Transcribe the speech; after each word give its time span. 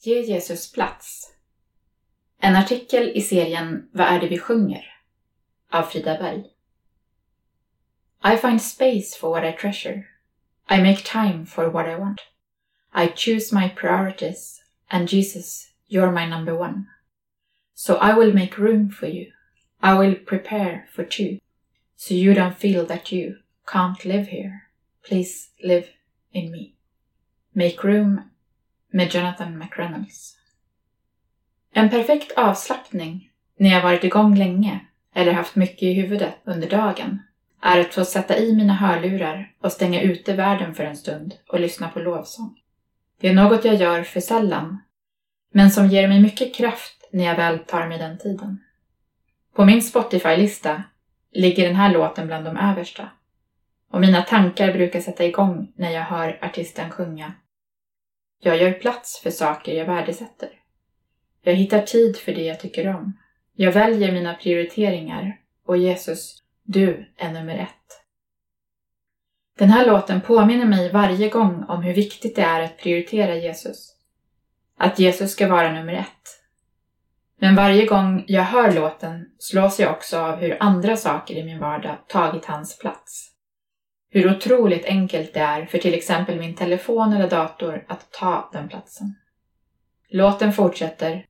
Ge 0.00 0.22
Jesus 0.22 0.72
plats. 0.72 1.32
En 2.40 2.56
artikel 2.56 3.12
i 3.14 3.20
serien 3.20 3.88
Vad 3.92 4.06
är 4.06 4.20
det 4.20 4.28
vi 4.28 4.38
sjunger? 4.38 4.84
av 5.70 5.82
Frida 5.82 6.18
Berg. 6.18 6.44
I 8.24 8.36
find 8.36 8.62
space 8.62 9.14
for 9.14 9.30
what 9.30 9.44
I 9.44 9.52
treasure. 9.52 10.06
I 10.68 10.80
make 10.82 11.02
time 11.04 11.46
for 11.46 11.68
what 11.70 11.86
I 11.86 11.96
want. 11.96 12.20
I 12.92 13.08
choose 13.08 13.52
my 13.52 13.68
priorities 13.68 14.62
and 14.90 15.08
Jesus, 15.08 15.72
you're 15.88 16.12
my 16.12 16.26
number 16.26 16.54
one. 16.54 16.86
So 17.74 17.96
I 17.96 18.14
will 18.14 18.32
make 18.32 18.58
room 18.58 18.90
for 18.90 19.06
you. 19.06 19.32
I 19.82 19.94
will 19.94 20.14
prepare 20.14 20.88
for 20.92 21.04
two. 21.04 21.38
So 21.96 22.14
you 22.14 22.34
don't 22.34 22.58
feel 22.58 22.86
that 22.86 23.12
you 23.12 23.36
can't 23.66 24.04
live 24.04 24.28
here. 24.28 24.62
Please 25.04 25.50
live 25.62 25.88
in 26.32 26.50
me. 26.50 26.74
Make 27.54 27.84
room 27.84 28.30
med 28.90 29.14
Jonathan 29.14 29.58
McReynolds. 29.58 30.36
En 31.72 31.90
perfekt 31.90 32.32
avslappning 32.38 33.30
när 33.58 33.70
jag 33.70 33.82
varit 33.82 34.04
igång 34.04 34.34
länge 34.34 34.80
eller 35.14 35.32
haft 35.32 35.56
mycket 35.56 35.82
i 35.82 35.92
huvudet 35.92 36.34
under 36.44 36.70
dagen 36.70 37.22
är 37.62 37.80
att 37.80 37.94
få 37.94 38.04
sätta 38.04 38.38
i 38.38 38.54
mina 38.54 38.74
hörlurar 38.74 39.52
och 39.60 39.72
stänga 39.72 40.00
ute 40.00 40.34
världen 40.34 40.74
för 40.74 40.84
en 40.84 40.96
stund 40.96 41.34
och 41.48 41.60
lyssna 41.60 41.88
på 41.88 41.98
lovsång. 41.98 42.58
Det 43.20 43.28
är 43.28 43.34
något 43.34 43.64
jag 43.64 43.74
gör 43.74 44.02
för 44.02 44.20
sällan, 44.20 44.78
men 45.52 45.70
som 45.70 45.86
ger 45.86 46.08
mig 46.08 46.20
mycket 46.20 46.54
kraft 46.54 47.08
när 47.12 47.24
jag 47.24 47.36
väl 47.36 47.58
tar 47.58 47.88
mig 47.88 47.98
den 47.98 48.18
tiden. 48.18 48.58
På 49.54 49.64
min 49.64 49.82
Spotify-lista 49.82 50.82
ligger 51.32 51.66
den 51.66 51.76
här 51.76 51.92
låten 51.92 52.26
bland 52.26 52.44
de 52.44 52.56
översta. 52.56 53.08
Och 53.90 54.00
mina 54.00 54.22
tankar 54.22 54.72
brukar 54.72 55.00
sätta 55.00 55.24
igång 55.24 55.72
när 55.76 55.90
jag 55.90 56.02
hör 56.02 56.38
artisten 56.42 56.90
sjunga. 56.90 57.32
Jag 58.40 58.56
gör 58.56 58.72
plats 58.72 59.20
för 59.22 59.30
saker 59.30 59.72
jag 59.72 59.86
värdesätter. 59.86 60.50
Jag 61.42 61.54
hittar 61.54 61.82
tid 61.82 62.16
för 62.16 62.32
det 62.32 62.44
jag 62.44 62.60
tycker 62.60 62.94
om. 62.94 63.18
Jag 63.54 63.72
väljer 63.72 64.12
mina 64.12 64.34
prioriteringar 64.34 65.40
och 65.66 65.76
Jesus, 65.76 66.42
du 66.62 67.12
är 67.16 67.32
nummer 67.32 67.58
ett. 67.58 68.02
Den 69.58 69.70
här 69.70 69.86
låten 69.86 70.20
påminner 70.20 70.66
mig 70.66 70.92
varje 70.92 71.28
gång 71.28 71.64
om 71.68 71.82
hur 71.82 71.94
viktigt 71.94 72.36
det 72.36 72.42
är 72.42 72.62
att 72.62 72.78
prioritera 72.78 73.36
Jesus. 73.36 73.96
Att 74.76 74.98
Jesus 74.98 75.32
ska 75.32 75.48
vara 75.48 75.72
nummer 75.72 75.92
ett. 75.92 76.42
Men 77.40 77.54
varje 77.54 77.86
gång 77.86 78.24
jag 78.26 78.42
hör 78.42 78.72
låten 78.72 79.26
slås 79.38 79.80
jag 79.80 79.92
också 79.92 80.18
av 80.18 80.36
hur 80.36 80.56
andra 80.60 80.96
saker 80.96 81.34
i 81.34 81.44
min 81.44 81.58
vardag 81.58 81.98
tagit 82.08 82.44
hans 82.44 82.78
plats. 82.78 83.30
Hur 84.10 84.36
otroligt 84.36 84.84
enkelt 84.84 85.34
det 85.34 85.40
är 85.40 85.66
för 85.66 85.78
till 85.78 85.94
exempel 85.94 86.38
min 86.38 86.54
telefon 86.54 87.12
eller 87.12 87.30
dator 87.30 87.84
att 87.88 88.12
ta 88.12 88.50
den 88.52 88.68
platsen. 88.68 89.14
Låten 90.08 90.52
fortsätter. 90.52 91.26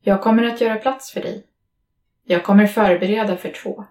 Jag 0.00 0.22
kommer 0.22 0.42
att 0.42 0.60
göra 0.60 0.76
plats 0.76 1.12
för 1.12 1.20
dig. 1.20 1.46
Jag 2.24 2.44
kommer 2.44 2.66
förbereda 2.66 3.36
för 3.36 3.50
två. 3.50 3.84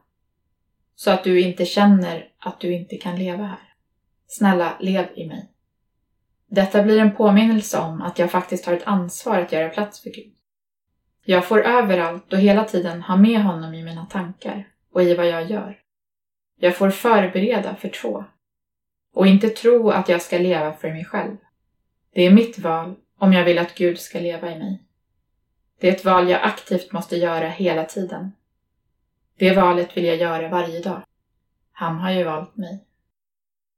Så 0.96 1.12
att 1.12 1.24
du 1.24 1.42
inte 1.42 1.66
känner 1.66 2.30
att 2.40 2.60
du 2.60 2.74
inte 2.74 2.98
kan 2.98 3.16
leva 3.16 3.44
här. 3.44 3.74
Snälla, 4.28 4.74
lev 4.80 5.06
i 5.16 5.28
mig. 5.28 5.52
Detta 6.48 6.84
blir 6.84 7.00
en 7.00 7.16
påminnelse 7.16 7.80
om 7.80 8.02
att 8.02 8.20
jag 8.20 8.32
faktiskt 8.32 8.66
har 8.66 8.74
ett 8.74 8.88
ansvar 8.88 9.40
att 9.40 9.52
göra 9.52 9.70
plats 9.70 10.02
för 10.04 10.10
Gud. 10.10 10.34
Jag 11.26 11.46
får 11.46 11.62
överallt 11.62 12.34
och 12.34 12.40
hela 12.40 12.64
tiden 12.64 13.02
ha 13.02 13.16
med 13.16 13.44
honom 13.44 13.74
i 13.74 13.84
mina 13.84 14.06
tankar 14.06 14.68
och 14.94 15.04
i 15.04 15.16
vad 15.16 15.28
jag 15.28 15.52
gör. 15.52 15.81
Jag 16.64 16.78
får 16.78 16.90
förbereda 16.90 17.76
för 17.76 17.90
två. 17.90 18.26
Och 19.14 19.28
inte 19.28 19.50
tro 19.50 19.90
att 19.90 20.10
jag 20.10 20.22
ska 20.22 20.38
leva 20.38 20.74
för 20.74 20.90
mig 20.90 21.06
själv. 21.06 21.38
Det 22.14 22.22
är 22.22 22.32
mitt 22.32 22.60
val 22.60 22.96
om 23.18 23.34
jag 23.34 23.46
vill 23.46 23.60
att 23.60 23.76
Gud 23.76 24.00
ska 24.00 24.20
leva 24.20 24.52
i 24.52 24.60
mig. 24.60 24.84
Det 25.80 25.90
är 25.90 25.92
ett 25.92 26.06
val 26.06 26.30
jag 26.30 26.42
aktivt 26.42 26.92
måste 26.92 27.18
göra 27.18 27.48
hela 27.48 27.86
tiden. 27.86 28.32
Det 29.38 29.54
valet 29.54 29.98
vill 29.98 30.06
jag 30.06 30.18
göra 30.18 30.50
varje 30.50 30.80
dag. 30.80 31.04
Han 31.72 31.98
har 31.98 32.12
ju 32.12 32.24
valt 32.24 32.56
mig. 32.56 32.86